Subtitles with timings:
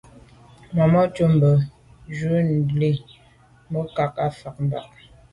[0.75, 1.51] Màmá cúp mbə̄
[2.03, 3.17] bù jún ndʉ̌ʼ jí
[3.71, 4.87] mû’ndʉ̀ à’ cák fá bə̀k.